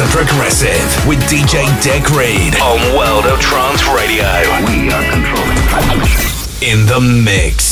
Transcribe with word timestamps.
And 0.00 0.08
Progressive 0.10 1.06
with 1.06 1.18
DJ 1.24 1.66
Deck 1.82 2.08
Reed 2.16 2.58
on 2.62 2.96
World 2.96 3.26
of 3.26 3.38
Trance 3.40 3.86
Radio. 3.88 4.24
We 4.66 4.90
are 4.90 5.10
controlling. 5.12 5.58
In 6.62 6.86
the 6.86 6.98
mix. 6.98 7.71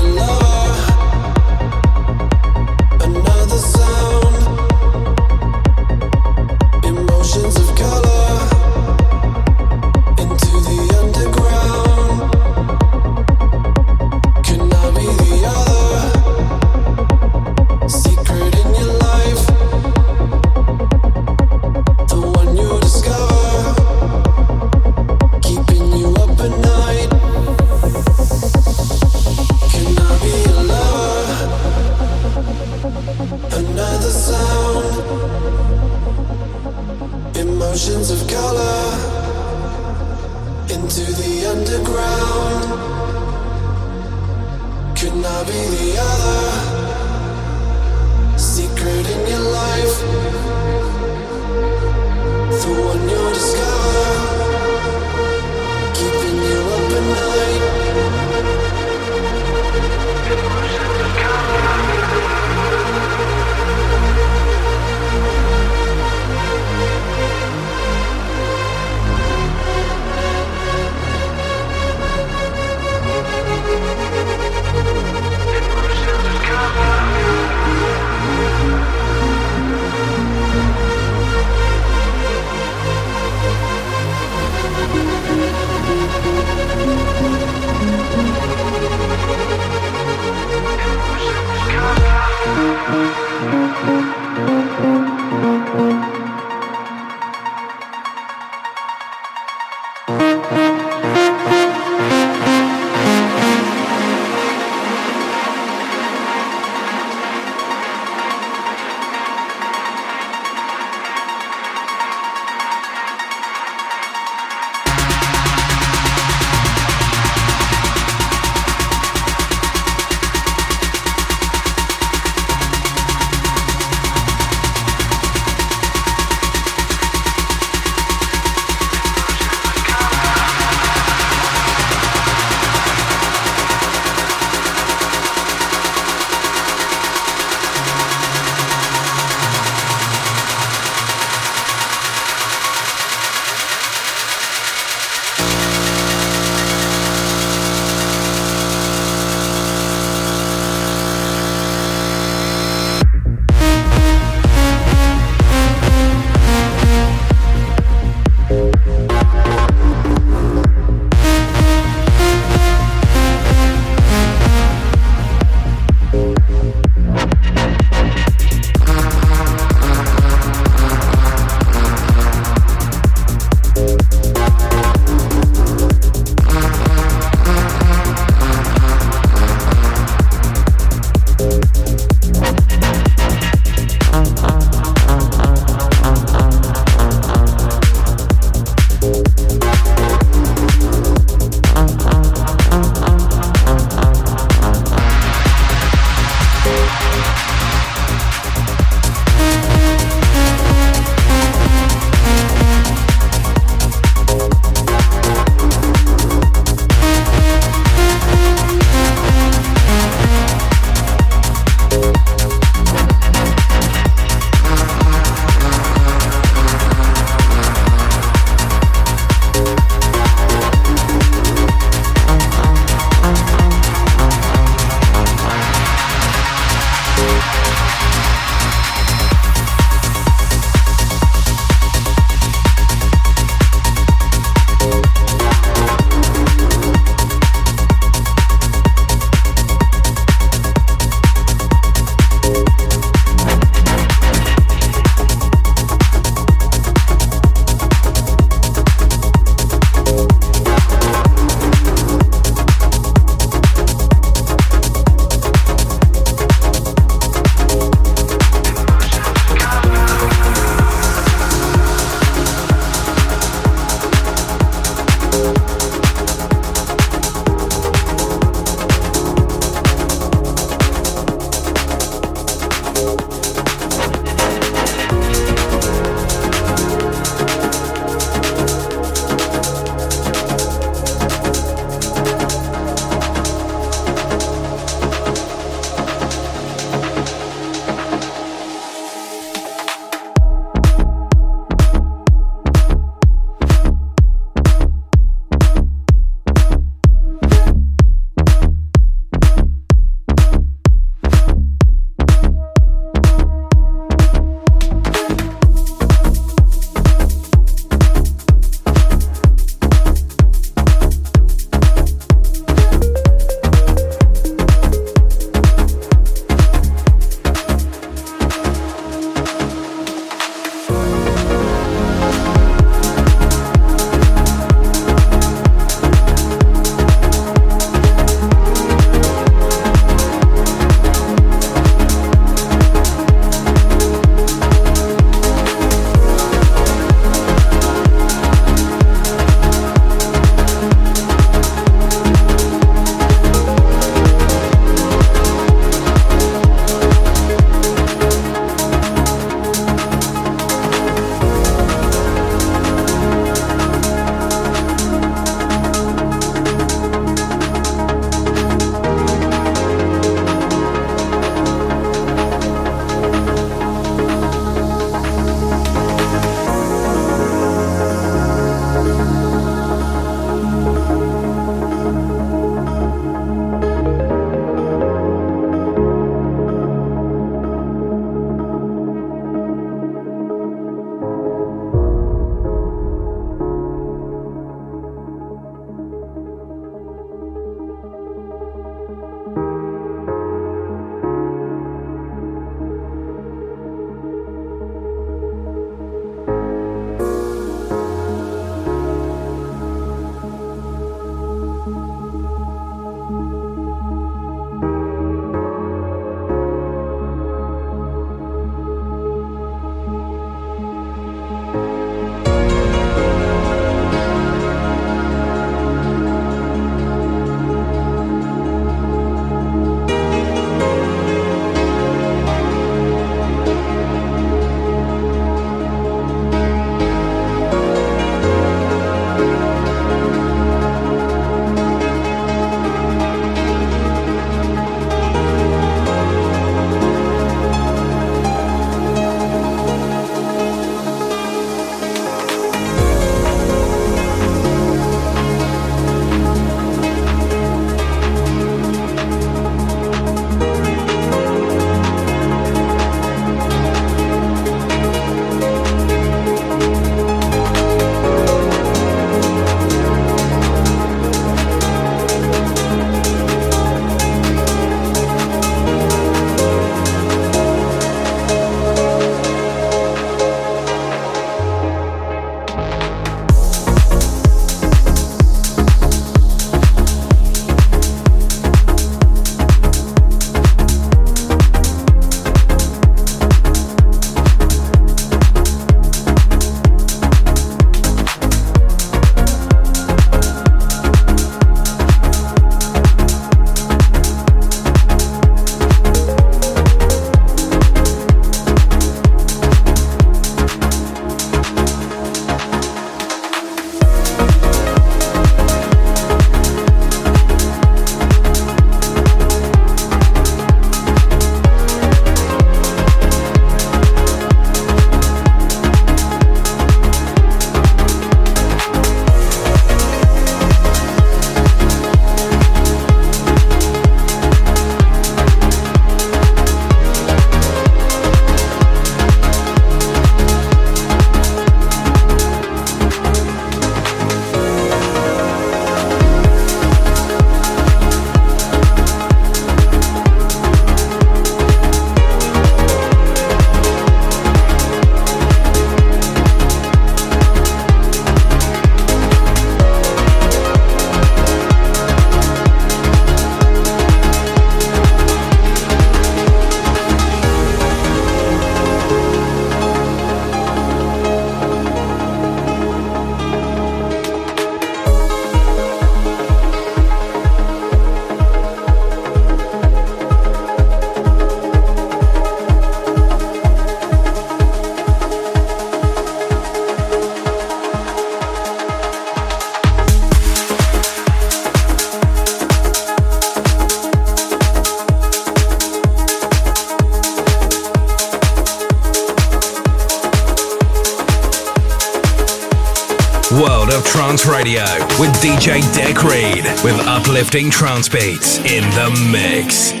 Deck 595.79 596.21
Reed 596.23 596.65
with 596.83 596.99
uplifting 597.07 597.69
trance 597.69 598.09
beats 598.09 598.57
in 598.57 598.83
the 598.89 599.29
mix. 599.31 600.00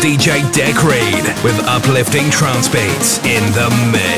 DJ 0.00 0.50
Deck 0.54 0.82
Reed 0.82 1.44
with 1.44 1.58
uplifting 1.68 2.30
trance 2.30 2.68
beats 2.68 3.18
in 3.18 3.44
the 3.52 3.68
mix. 3.92 4.09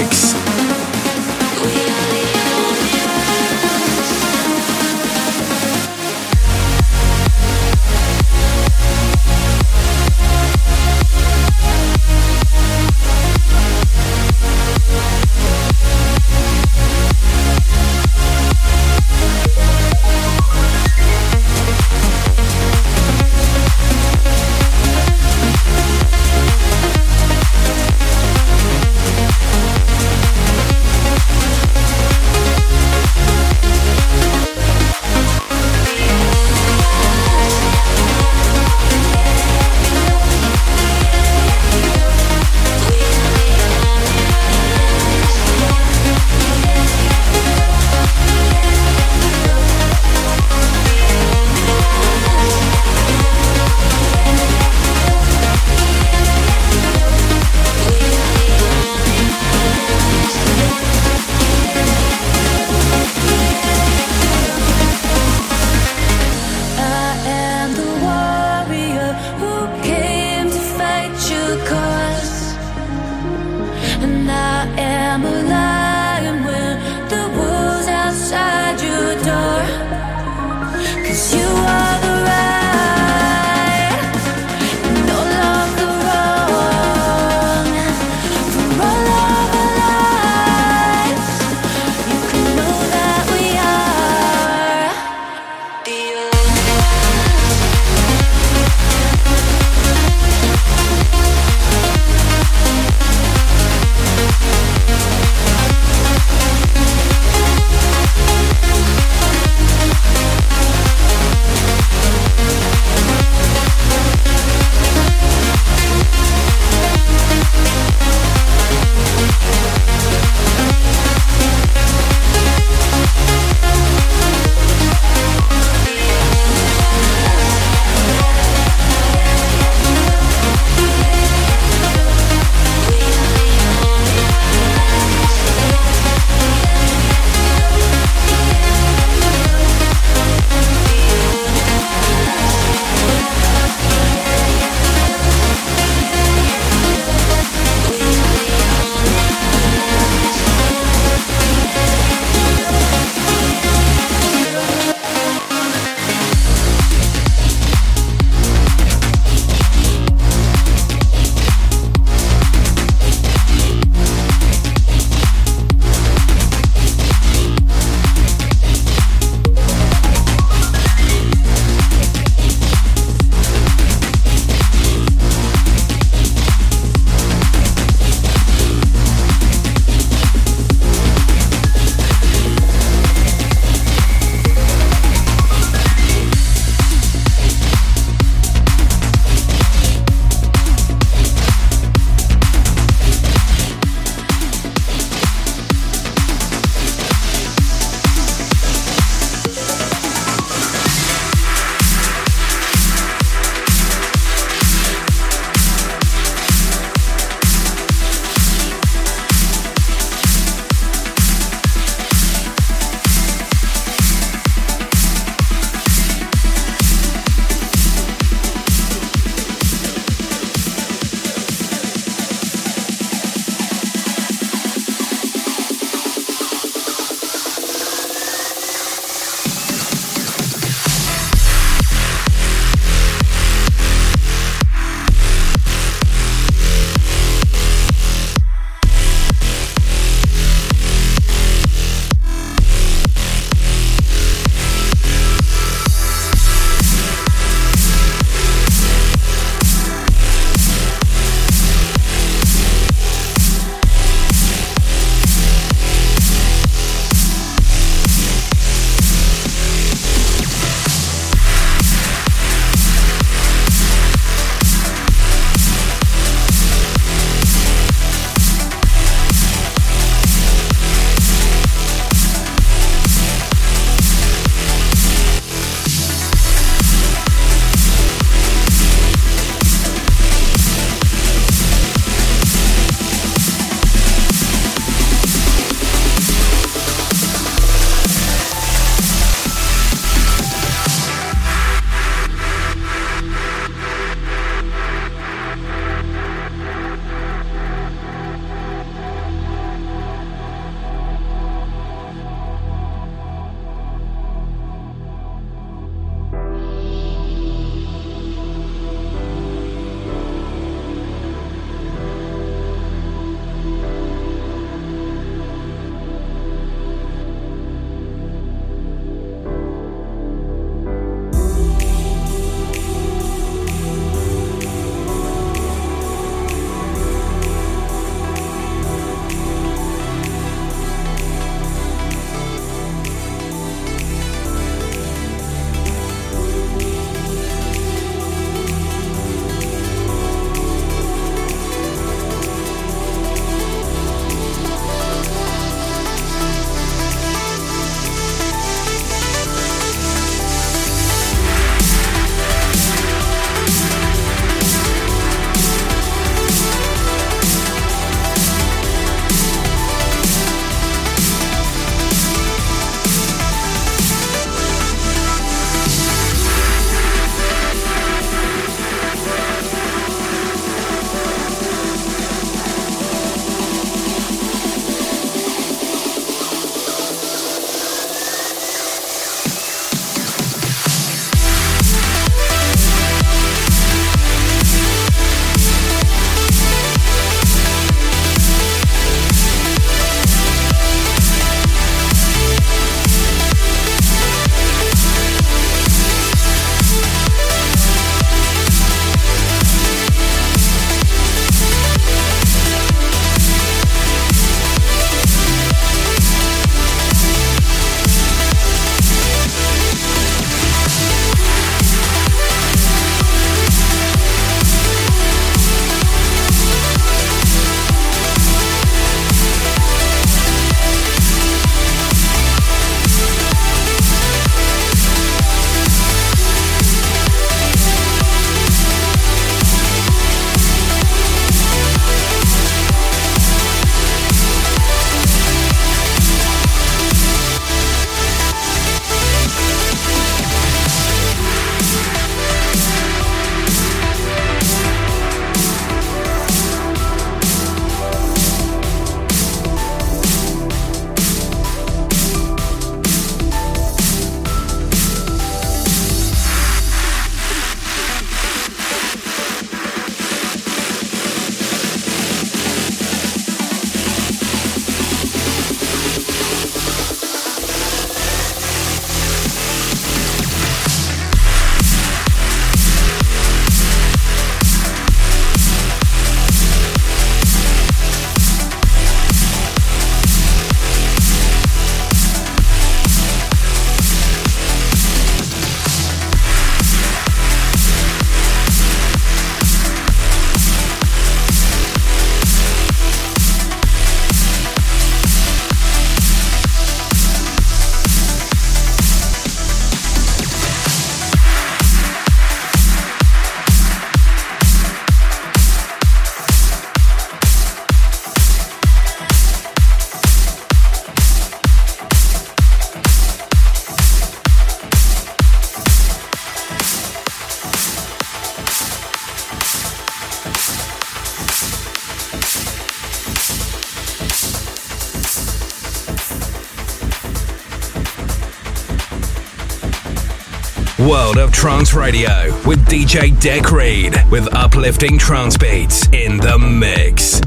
Trance 531.63 531.95
Radio 531.95 532.47
with 532.67 532.85
DJ 532.87 533.41
Deck 533.41 533.71
Reed 533.71 534.17
with 534.33 534.53
uplifting 534.53 535.17
trance 535.17 535.57
beats 535.57 536.09
in 536.09 536.39
the 536.39 536.59
mix. 536.59 537.41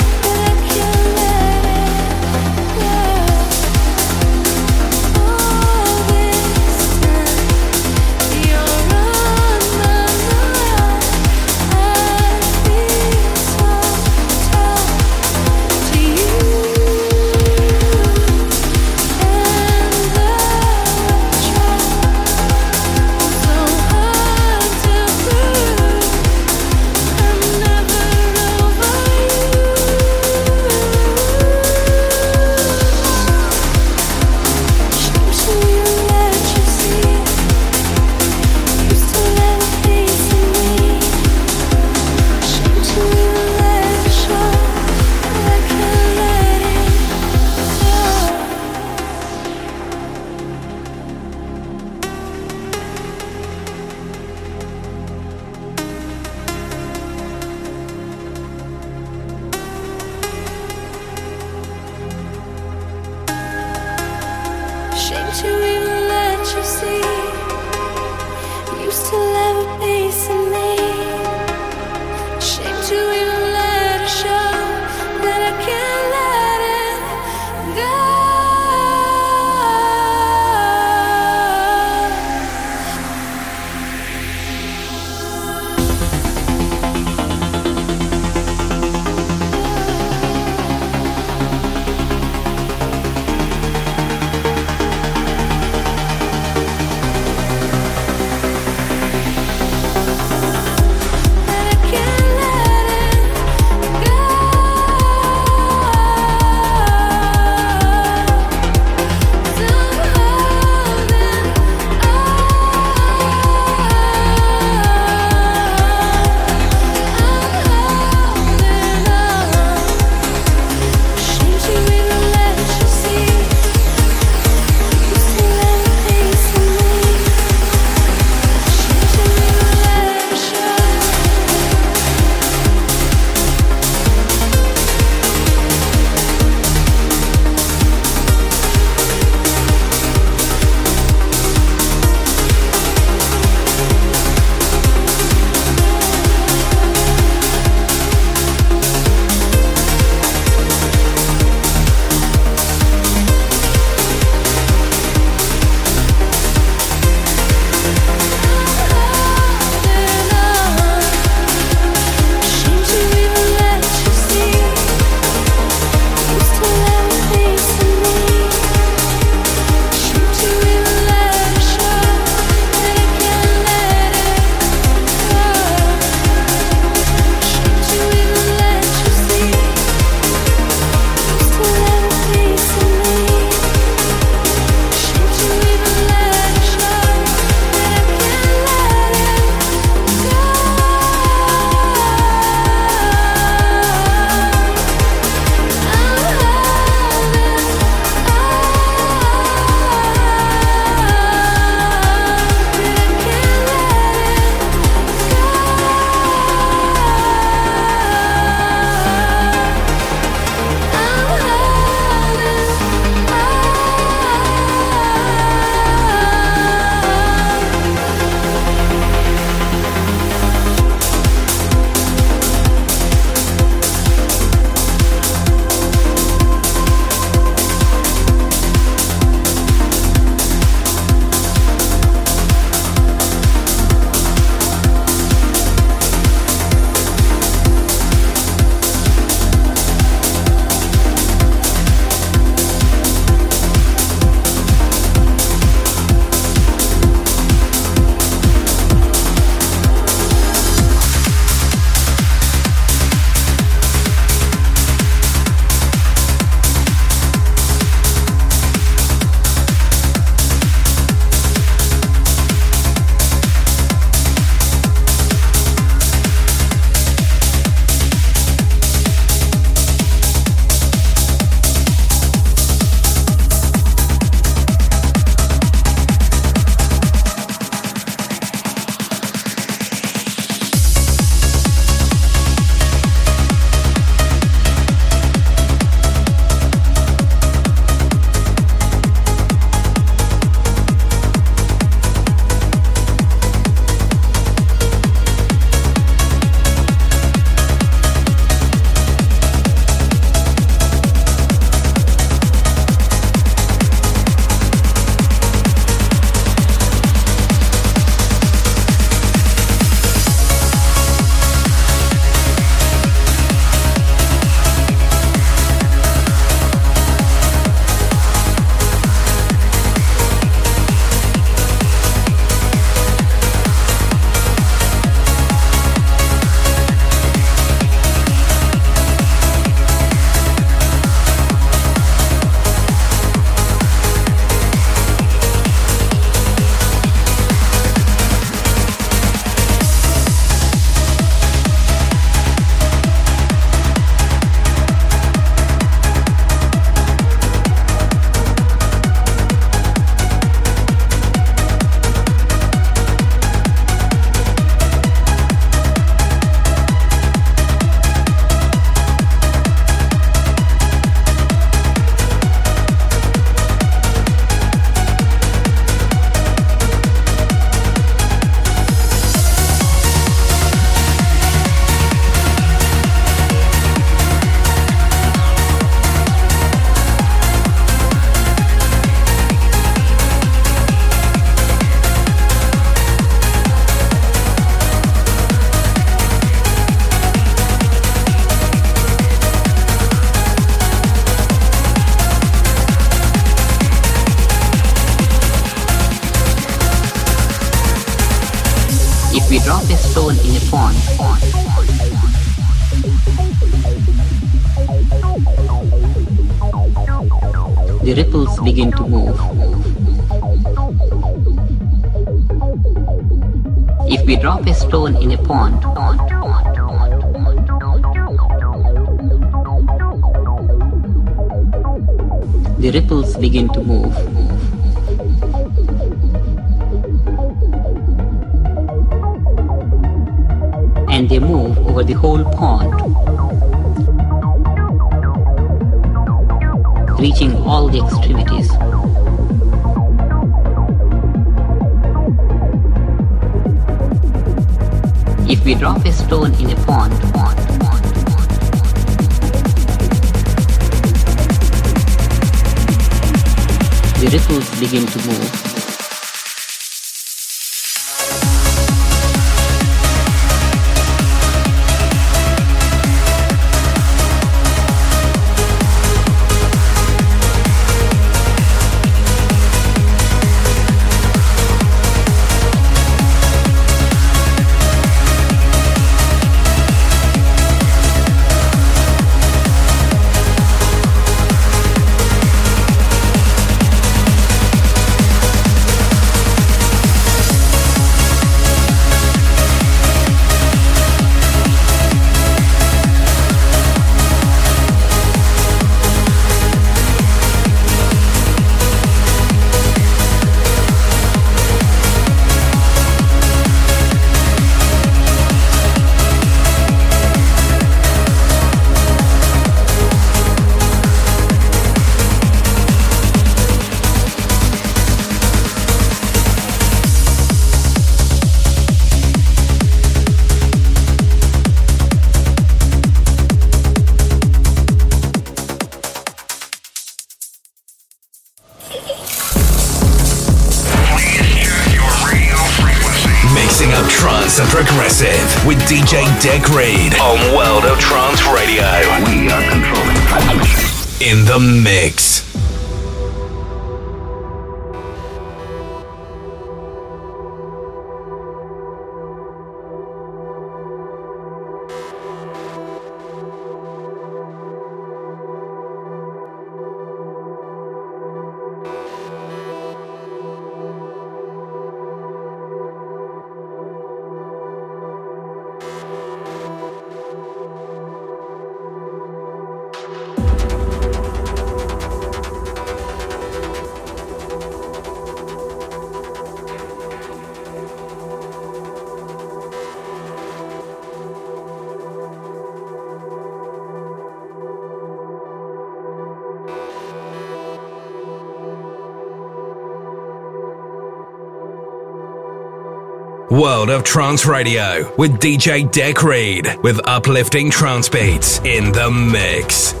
world 593.61 593.91
of 593.91 594.03
trance 594.03 594.47
radio 594.47 595.13
with 595.17 595.39
DJ 595.39 595.89
Deck 595.91 596.23
Reed 596.23 596.67
with 596.81 596.99
uplifting 597.07 597.69
trance 597.69 598.09
beats 598.09 598.57
in 598.61 598.91
the 598.91 599.11
mix. 599.11 600.00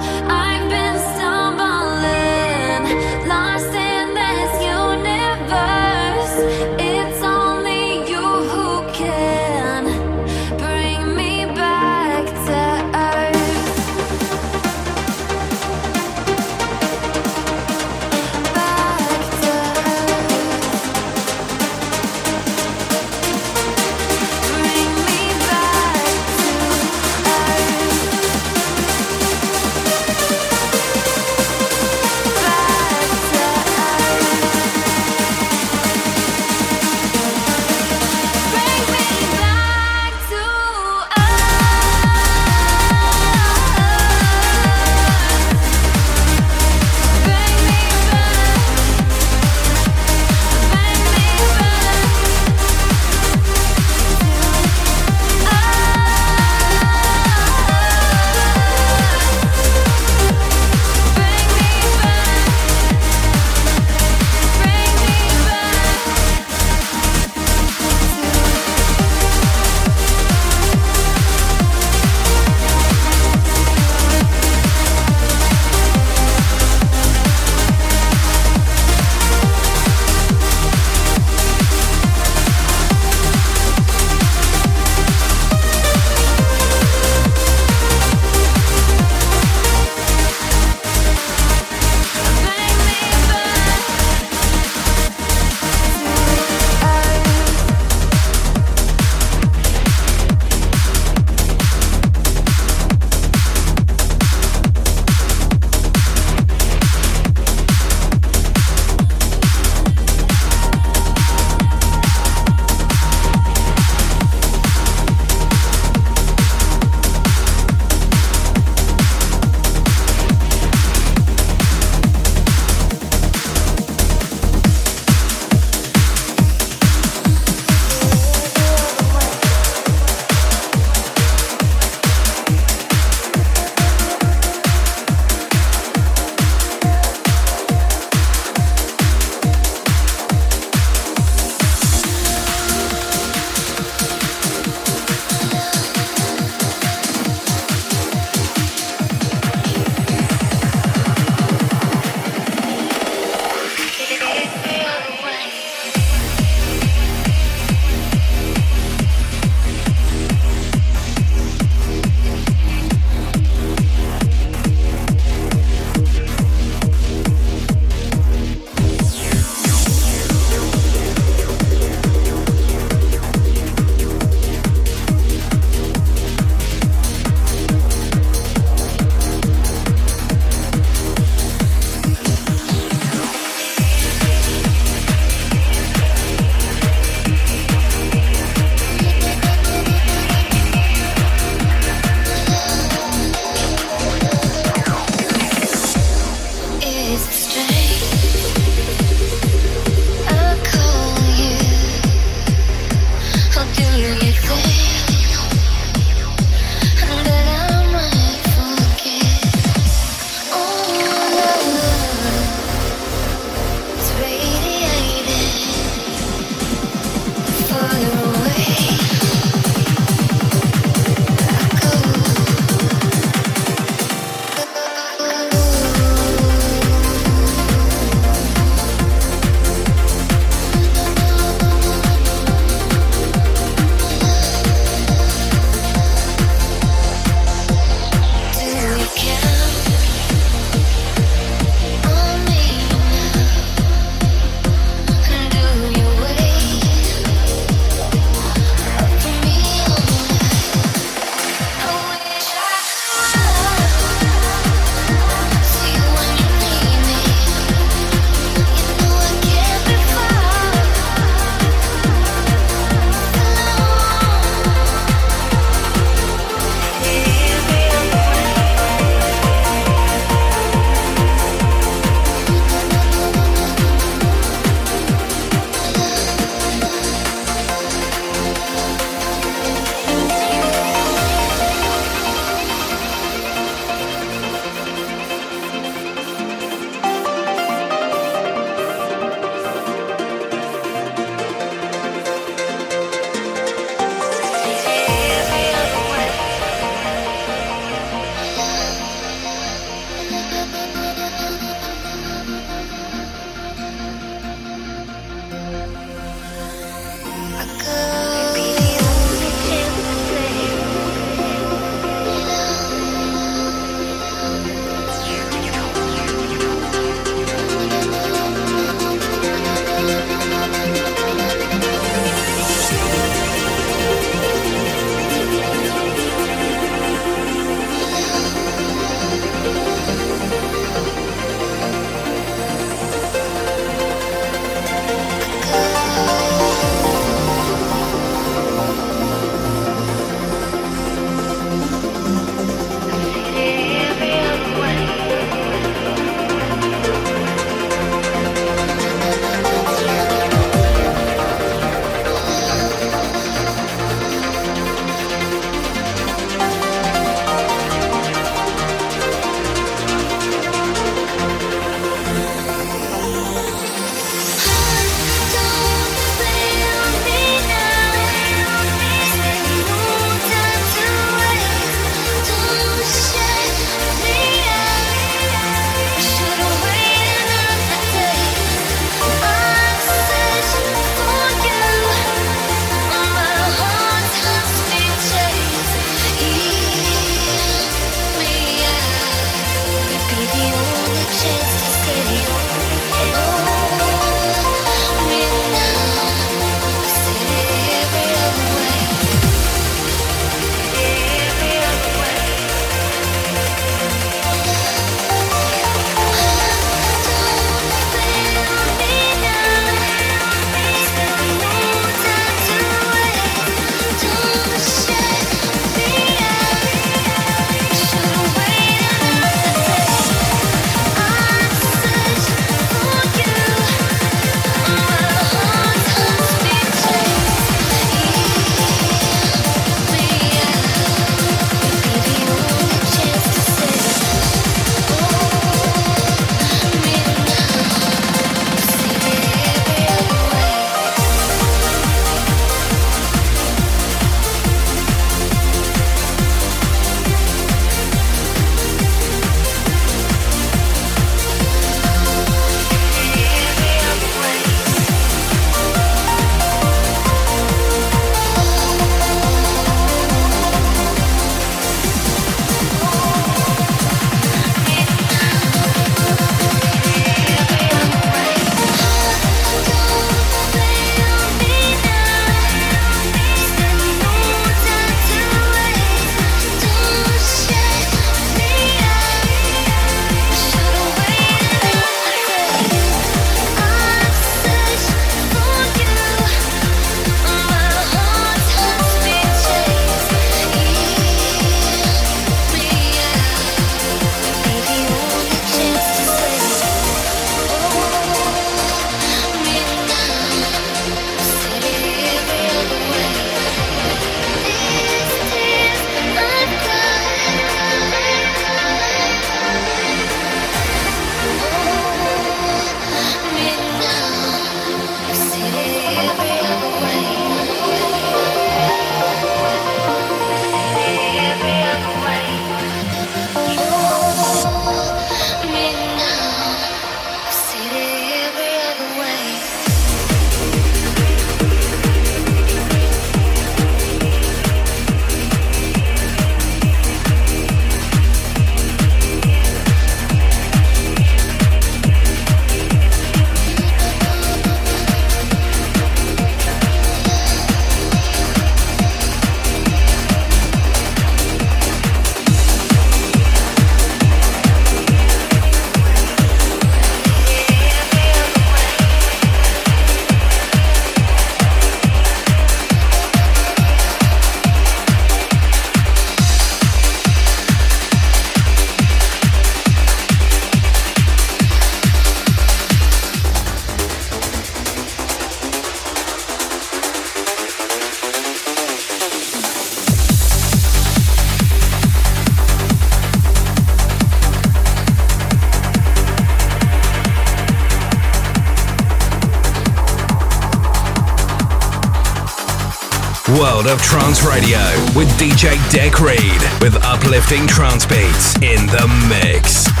World 593.81 593.99
of 593.99 594.01
trance 594.03 594.43
radio 594.43 594.79
with 595.15 595.27
DJ 595.39 595.77
Deck 595.91 596.19
Reed 596.19 596.61
with 596.81 596.95
uplifting 597.03 597.67
trance 597.67 598.05
beats 598.05 598.55
in 598.57 598.85
the 598.87 599.07
mix. 599.29 600.00